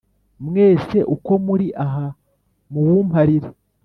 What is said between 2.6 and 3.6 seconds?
muwumparire: